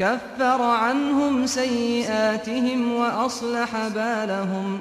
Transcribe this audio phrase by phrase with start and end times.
[0.00, 4.78] كفر عنهم سيئاتهم وأصلح بالهم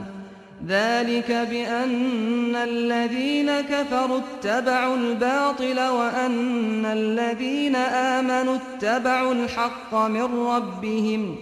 [0.67, 11.35] ذلك بأن الذين كفروا اتبعوا الباطل وأن الذين آمنوا اتبعوا الحق من ربهم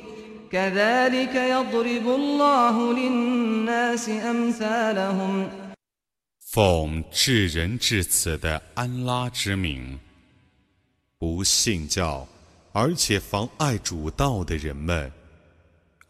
[0.52, 5.50] كذلك يضرب الله للناس أمثالهم
[6.54, 10.00] 奉至仁至慈的安拉之名，
[11.18, 12.28] 不信教
[12.73, 15.11] 而且妨碍主道的人们，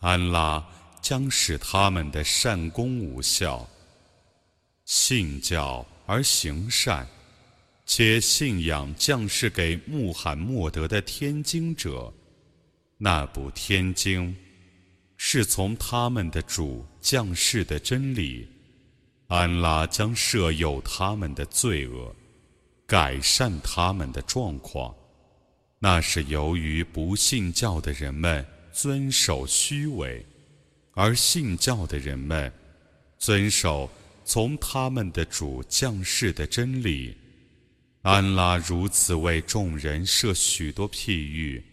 [0.01, 0.65] 安拉
[1.01, 3.67] 将使他们的善功无效。
[4.84, 7.06] 信教而行善，
[7.87, 12.12] 且信仰降世给穆罕默德的天经者，
[12.97, 14.34] 那部天经
[15.17, 18.48] 是从他们的主降世的真理。
[19.28, 22.15] 安拉将赦宥他们的罪恶，
[22.87, 24.95] 改善他们的状况。
[25.80, 30.25] 那是由于不信教的人们遵守虚伪，
[30.94, 32.52] 而信教的人们
[33.17, 33.89] 遵守
[34.23, 37.17] 从他们的主降世的真理。
[38.03, 41.64] 安拉如此为众人设许多譬喻。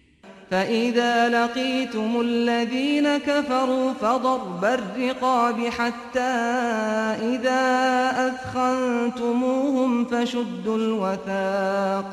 [0.50, 6.32] فإذا لقيتم الذين كفروا فضرب الرقاب حتى
[7.30, 7.62] إذا
[8.28, 12.12] أثخنتموهم فشدوا الوثاق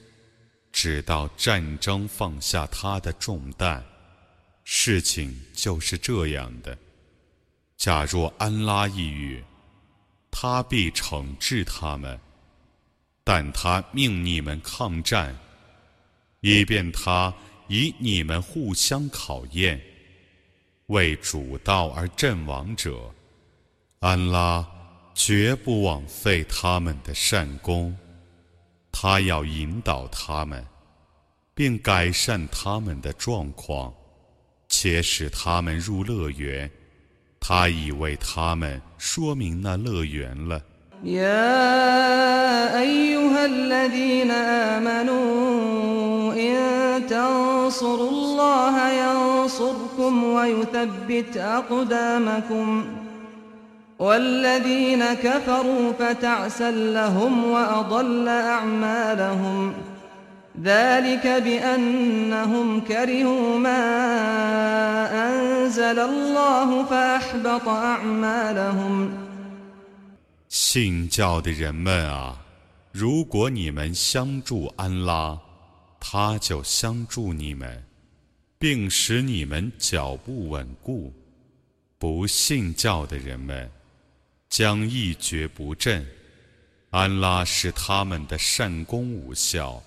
[0.71, 3.83] 直到战争放下他的重担。
[4.63, 6.77] 事情就是这样的。
[7.77, 9.43] 假若安拉抑郁，
[10.29, 12.19] 他必惩治他们，
[13.23, 15.37] 但他命你们抗战，
[16.41, 17.33] 以便他。
[17.67, 19.81] 以你们互相考验，
[20.87, 23.09] 为主道而阵亡者，
[23.99, 24.67] 安拉
[25.15, 27.97] 绝不枉费他们的善功。
[29.00, 30.64] 他要引导他们，
[31.54, 33.92] 并改善他们的状况，
[34.68, 36.70] 且使他们入乐园。
[37.38, 40.62] 他已为他们说明那乐园了。
[47.06, 52.84] تنصروا الله ينصركم ويثبت أقدامكم
[54.00, 59.72] والذين كفروا فتعسا لهم وأضل أعمالهم
[60.62, 63.82] ذلك بأنهم كرهوا ما
[65.28, 69.10] أنزل الله فأحبط أعمالهم
[70.48, 72.36] 信教的人们啊，
[72.92, 75.38] 如果你们相助安拉。
[75.98, 77.82] 他就相助你们，
[78.60, 81.12] 并使你们脚步稳固。
[81.98, 83.68] 不信教的人们
[84.50, 86.06] 将一蹶不振。
[86.90, 89.82] 安拉使他们的善功无效，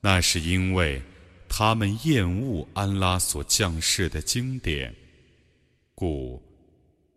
[0.00, 1.02] 那是因为
[1.48, 4.94] 他们厌恶安拉所降世的经典，
[5.94, 6.40] 故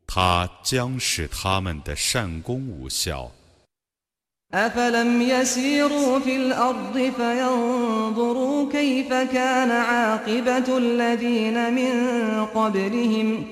[0.08, 3.32] 他将使他们的善功无效。
[4.54, 13.46] أفلم يسيروا في الأرض فينظروا كيف كان عاقبة الذين من قبلهم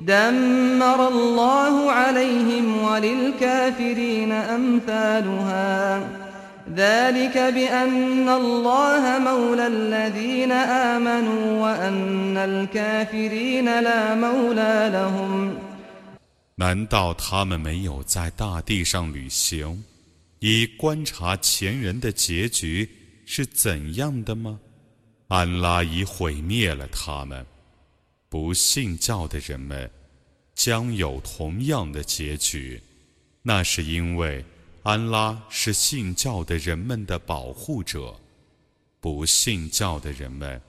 [0.00, 6.00] دمر الله عليهم وللكافرين أمثالها
[6.74, 15.56] ذلك بأن الله مولى الذين آمنوا وأن الكافرين لا مولى لهم
[16.56, 19.84] 难道他们没有在大地上旅行，
[20.40, 22.88] 以观察前人的结局
[23.26, 24.58] 是怎样的吗？
[25.28, 27.44] 安拉已毁灭了他们，
[28.30, 29.90] 不信教的人们
[30.54, 32.82] 将有同样的结局。
[33.42, 34.44] 那是因为
[34.82, 38.16] 安拉是信教的人们的保护者，
[39.00, 40.60] 不信教的人们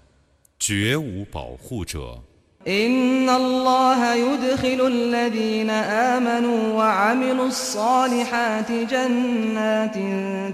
[0.60, 2.22] 绝无保护者。
[2.68, 9.98] إن الله يدخل الذين آمنوا وعملوا الصالحات جنات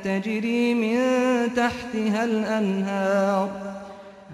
[0.04, 0.98] تجري من
[1.56, 3.50] تحتها الأنهار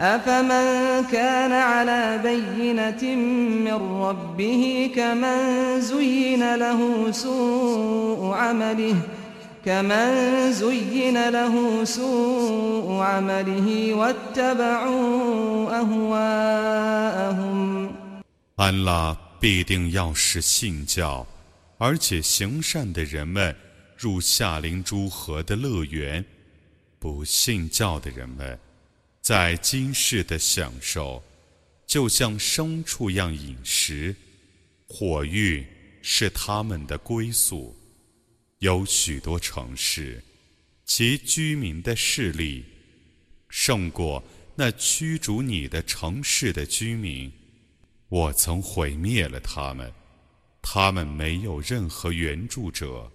[0.00, 3.14] أفمن كان على بينة
[3.64, 9.24] من ربه كمن زين له سوء عمله ۖ
[9.64, 17.54] كمن زين له سوء عمله واتبعوا أهواءهم
[18.56, 21.26] 安拉必定要使信教，
[21.78, 23.56] 而且行善的人们
[23.96, 26.22] 入夏林诸河的乐园；
[26.98, 28.58] 不信教的人们
[29.29, 31.23] 在今世的享受，
[31.85, 34.15] 就像牲畜样饮食，
[34.87, 35.63] 火狱
[36.01, 37.77] 是他们的归宿。
[38.57, 40.19] 有许多城市，
[40.83, 42.65] 其居民的势力
[43.49, 44.23] 胜过
[44.55, 47.31] 那驱逐你的城市的居民。
[48.07, 49.93] 我曾毁灭了他们，
[50.59, 53.11] 他们没有任何援助者，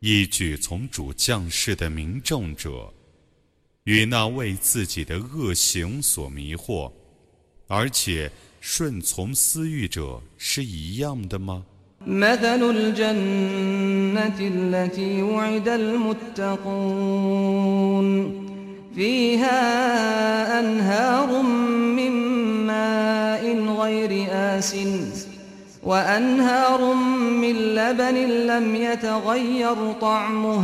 [0.00, 2.90] 依据从主降世的民众者，
[3.83, 6.91] 与那为自己的恶行所迷惑，
[7.67, 11.63] 而且顺从私欲者是一样的吗？
[12.05, 16.67] مثل الجنة التي وعد المتقون
[18.95, 22.11] فيها أنهار من
[22.67, 23.43] ماء
[23.81, 24.75] غير آس
[25.83, 26.93] وأنهار
[27.41, 28.15] من لبن
[28.47, 30.63] لم يتغير طعمه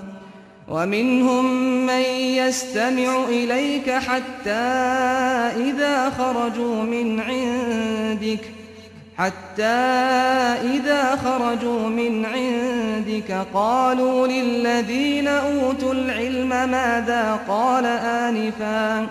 [0.71, 1.45] ومنهم
[1.85, 4.49] من يستمع إليك حتى
[5.69, 8.39] إذا خرجوا من عندك
[9.17, 9.63] حتى
[10.73, 19.07] إذا خرجوا من عندك قالوا للذين أوتوا العلم ماذا قال آنفا؟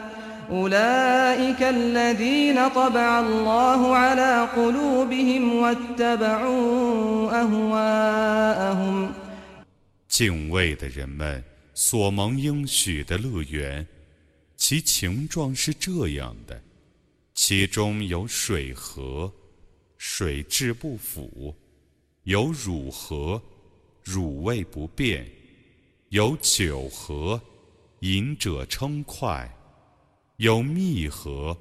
[0.53, 9.13] أولئك الذين طبع الله على قلوبهم واتبعوا أهواءهم.
[10.21, 13.87] 敬畏的人们所蒙应许的乐园，
[14.55, 16.63] 其形状是这样的：
[17.33, 19.33] 其中有水河，
[19.97, 21.57] 水质不腐；
[22.25, 23.43] 有乳河，
[24.05, 25.25] 乳味不变；
[26.11, 27.41] 有酒河，
[28.01, 29.49] 饮者称快；
[30.37, 31.57] 有蜜河，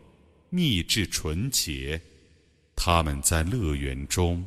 [0.49, 2.01] 蜜质纯洁。
[2.75, 4.45] 他们在乐园中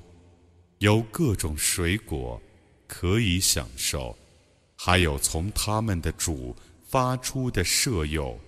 [0.80, 2.38] 有各种水果。
[2.94, 4.14] 可以享受，
[4.76, 8.38] 还有从他们的主发出的舍友，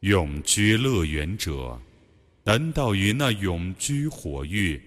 [0.00, 1.80] 永居乐园者，
[2.42, 4.82] 难道与那永居火狱、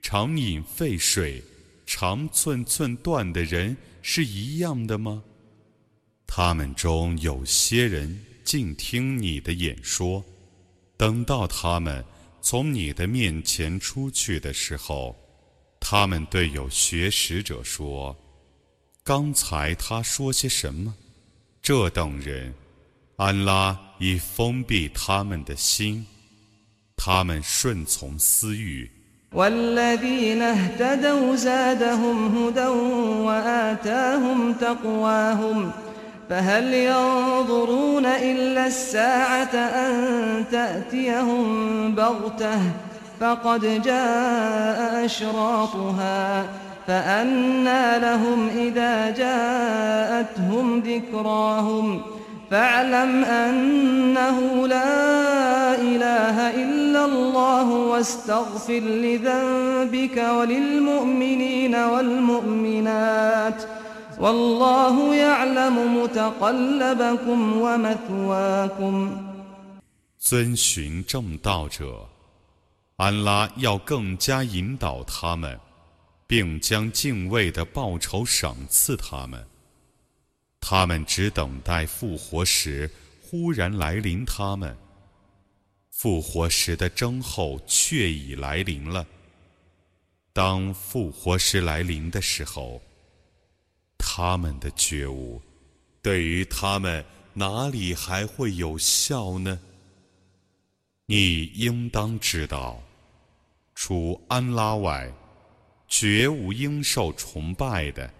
[0.00, 1.42] 常饮沸水、
[1.84, 5.22] 常寸寸断的人是一样的吗？
[6.26, 10.24] 他们中有些人静听你的演说，
[10.96, 12.02] 等到他们
[12.40, 15.14] 从你的面前出去的时候。
[15.88, 18.16] 他们对有学识者说
[19.06, 20.92] ：“刚才他说些什么？”
[21.62, 22.52] 这等人，
[23.14, 26.04] 安拉已封闭他们的心，
[26.96, 28.90] 他们顺从私欲。
[43.19, 46.45] فقد جاء أشراطها
[46.87, 52.01] فأنى لهم إذا جاءتهم ذكراهم
[52.51, 63.63] فاعلم أنه لا إله إلا الله واستغفر لذنبك وللمؤمنين والمؤمنات
[64.19, 69.17] والله يعلم متقلبكم ومثواكم
[70.21, 72.07] 遵循正道者，
[72.96, 75.60] 安拉要更加引导他们，
[76.26, 79.46] 并将敬畏的报酬赏赐他们。
[80.60, 82.90] 他们只等待复活时
[83.22, 84.76] 忽然来临，他们
[85.90, 89.06] 复活时的征候却已来临了。
[90.32, 92.80] 当复活时来临的时候，
[93.98, 95.40] 他们的觉悟
[96.00, 99.60] 对于他们哪里还会有效呢？
[101.06, 102.82] 你应当知道，
[103.78, 105.06] 除安拉外，
[105.86, 108.10] 绝无应受崇拜的。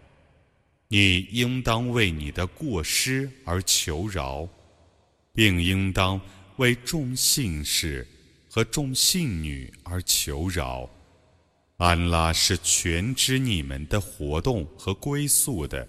[0.86, 4.46] 你应当为你的过失而求饶，
[5.32, 6.20] 并应当
[6.58, 8.06] 为众信士
[8.50, 10.88] 和众信女而求饶。
[11.78, 15.88] 安拉是全知你们的活动和归宿的。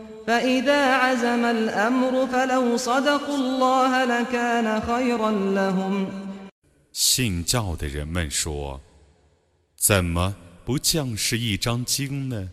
[6.91, 8.79] 信教的人们说
[9.75, 12.49] ：“怎么不降世一张经呢？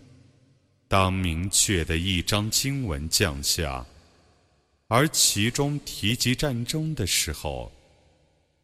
[0.89, 3.85] 当明确的一张经文降下，
[4.87, 7.71] 而其中提及战争的时候，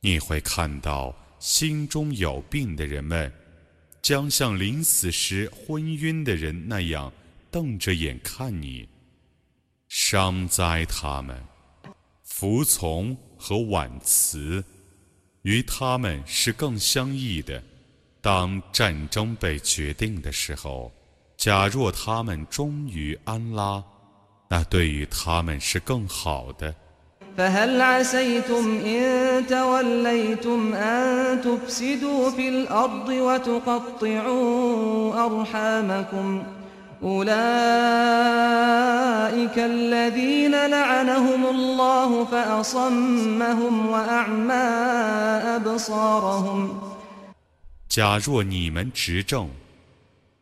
[0.00, 3.30] 你会看到心中有病的人们，
[4.00, 7.12] 将像临死时昏晕的人那样
[7.50, 8.88] 瞪着眼看你。”
[9.93, 11.35] 伤灾他们，
[12.23, 14.63] 服从和婉辞，
[15.41, 17.61] 与他们是更相异的。
[18.21, 20.91] 当战争被决定的时候，
[21.37, 23.83] 假若他们忠于安拉，
[24.49, 26.75] 那对于他们是更好的。
[37.01, 37.49] أولئك
[40.03, 44.67] الذين لعنهم الله فأصمهم وأعمى
[45.55, 46.59] أبصارهم
[47.87, 49.49] 假若你们执政，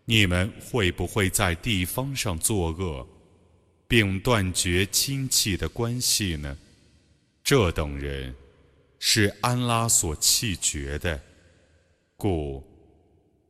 [0.05, 3.07] 你们会不会在地方上作恶，
[3.87, 6.57] 并断绝亲戚的关系呢？
[7.43, 8.35] 这等人
[8.99, 11.19] 是安拉所弃绝的，
[12.15, 12.63] 故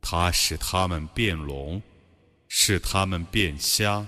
[0.01, 1.81] 他使他们变聋。
[2.50, 4.07] 使他们变瞎。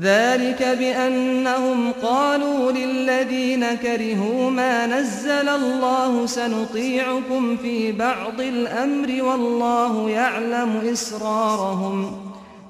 [0.00, 11.96] ？ذلك بأنهم قالوا للذين كرهوا ما نزل الله سنطيعكم في بعض الأمر والله يعلم إسرارهم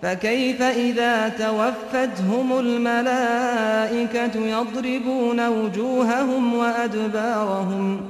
[0.03, 8.01] فكيف إذا توفتهم الملائكة يضربون وجوههم وأدبارهم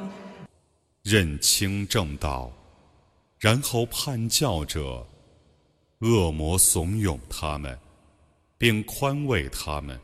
[1.05, 2.51] 认清正道，
[3.41, 5.07] 然后叛教者，
[6.01, 7.79] 恶魔怂恿他们。
[8.58, 10.00] 并宽慰他们，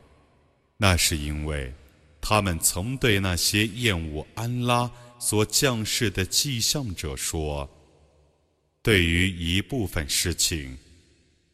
[0.76, 1.72] 那是因为
[2.20, 7.68] 他们曾对那些厌恶安拉所降世的迹象者说
[8.82, 10.76] ：“对于一部分事情，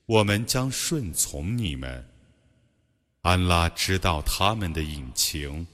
[0.07, 2.05] 我们将顺从你们。”
[3.23, 5.67] 安拉知道他们的隐情。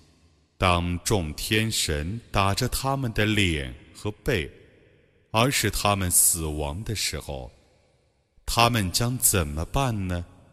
[0.56, 4.48] 当众天神打着他们的脸和背，
[5.32, 7.50] 而使他们死亡的时候，
[8.46, 10.24] 他们将怎么办呢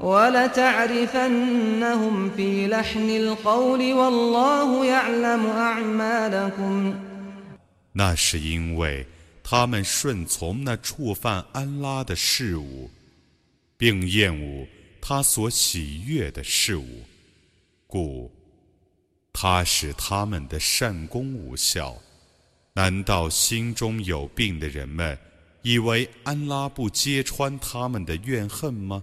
[0.00, 1.50] ولتعرفنهم
[2.30, 6.94] في لحن القول والله يعلم أعمالكم
[7.92, 9.06] 那是因为
[9.44, 12.90] 他们顺从那触犯安拉的事物，
[13.76, 14.66] 并厌恶
[15.00, 17.04] 他所喜悦的事物，
[17.86, 18.32] 故
[19.32, 21.96] 他使他们的善功无效。
[22.74, 25.18] 难道心中有病的人们
[25.60, 29.02] 以为安拉不揭穿他们的怨恨吗？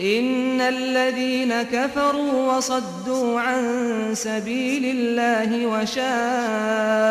[0.00, 3.62] إن الذين كفروا وصدوا عن
[4.14, 7.10] سبيل الله وشاقوا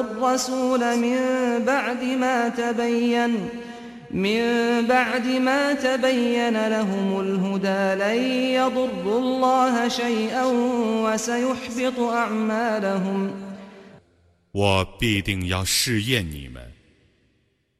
[0.00, 1.18] الرسول من
[1.64, 3.48] بعد ما تبين
[4.10, 4.42] من
[4.86, 8.18] بعد ما تبين لهم الهدى لن
[8.58, 10.44] يضروا الله شيئا
[11.04, 13.30] وسيحبط أعمالهم
[14.52, 16.60] 我必定要试验你们，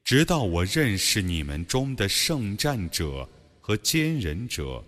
[0.05, 3.29] 直到我认识你们中的圣战者。
[3.65, 4.84] 和坚忍者，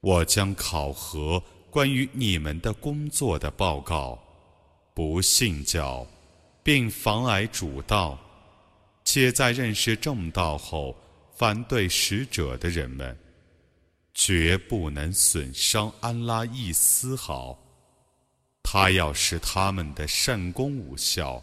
[0.00, 4.22] 我将考核关于你们的工作的报告。
[4.92, 6.06] 不信教，
[6.62, 8.18] 并妨碍主道，
[9.06, 10.94] 且在认识正道后
[11.34, 13.18] 反对使者的人们，
[14.12, 17.58] 绝不能损伤安拉一丝毫。
[18.62, 21.42] 他要使他们的善功无效。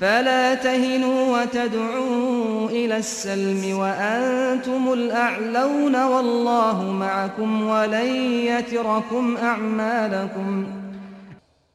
[0.00, 8.06] فلا تهنوا وتدعوا إلى السلم وأنتم الأعلون والله معكم ولن
[8.46, 10.66] يتركم أعمالكم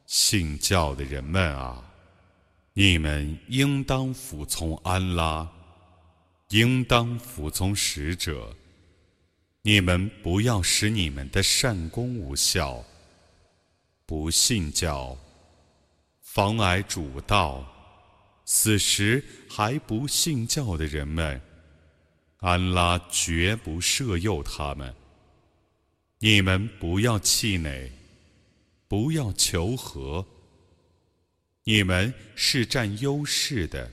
[0.06, 1.82] 信教的人们啊，
[2.74, 5.48] 你们应当服从安拉，
[6.50, 8.54] 应当服从使者。
[9.62, 12.82] 你们不要使你们的善功无效。
[14.04, 15.16] 不信教，
[16.22, 17.64] 妨碍主道。
[18.45, 21.41] 此时还不信教的人们，
[22.37, 24.93] 安拉绝不赦诱他们。
[26.19, 27.91] 你们不要气馁，
[28.87, 30.25] 不要求和。
[31.63, 33.89] 你们是占优势的，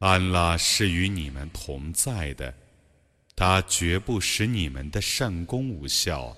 [0.00, 2.54] 安拉是与你们同在的，
[3.34, 6.36] 他绝不使你们的善功无效。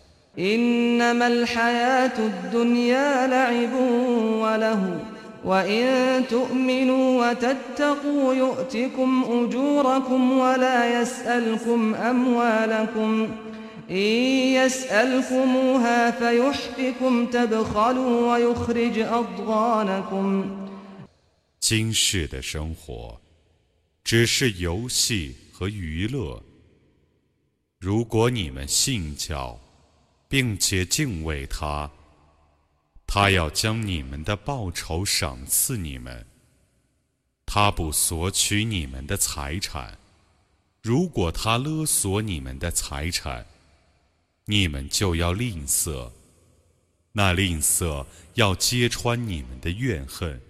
[5.44, 13.30] وإن تؤمنوا وتتقوا يؤتكم أجوركم ولا يسألكم أموالكم
[13.90, 13.96] إن
[14.60, 20.46] يسألكموها فيحفكم تبخلوا ويخرج أضغانكم
[21.60, 23.20] 今世的生活
[24.04, 26.42] 只是游戏和娱乐。
[27.80, 29.60] 如果你们信教，
[30.28, 31.90] 并且敬畏他。
[33.15, 36.25] 他要将你们的报酬赏赐你们，
[37.45, 39.99] 他不索取你们的财产。
[40.81, 43.45] 如果他勒索你们的财产，
[44.47, 46.09] 你们就要吝啬，
[47.13, 50.41] 那吝啬要揭穿你们的怨恨。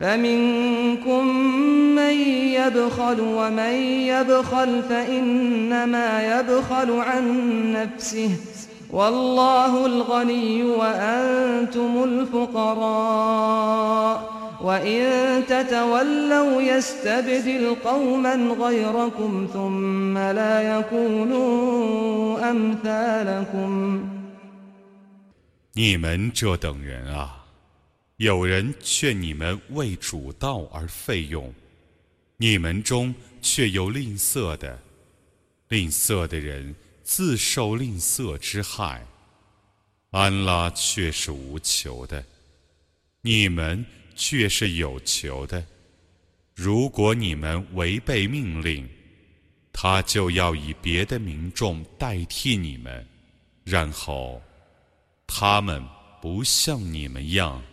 [0.00, 1.26] فمنكم
[1.94, 2.12] من
[2.58, 3.74] يبخل ومن
[4.08, 7.24] يبخل فإنما يبخل عن
[7.72, 8.30] نفسه
[8.92, 13.44] والله الغني وأنتم الفقراء
[14.64, 24.00] وإن تتولوا يستبدل قوما غيركم ثم لا يكونوا أمثالكم
[25.76, 27.37] 你们这等人啊！
[28.19, 31.53] 有人劝你们为主道而费用，
[32.35, 34.77] 你们中却有吝啬的，
[35.69, 39.01] 吝啬的人自受吝啬之害。
[40.09, 42.21] 安拉却是无求的，
[43.21, 43.85] 你们
[44.17, 45.65] 却是有求的。
[46.53, 48.85] 如果你们违背命令，
[49.71, 53.07] 他就要以别的民众代替你们，
[53.63, 54.41] 然后
[55.25, 55.81] 他们
[56.21, 57.63] 不像你们样。